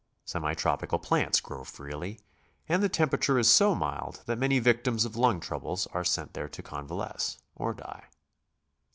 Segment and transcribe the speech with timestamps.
[0.25, 2.19] Semi tropical plants grow freely,
[2.67, 6.33] and the tem perature is so mild that many victims of lung troubles are sent
[6.33, 8.05] there to convalesce, or die.